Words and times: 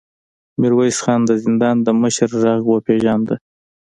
ميرويس 0.59 0.97
خان 1.03 1.21
د 1.25 1.31
زندان 1.45 1.75
د 1.81 1.87
مشر 2.01 2.29
غږ 2.43 2.61
وپېژاند. 2.67 3.27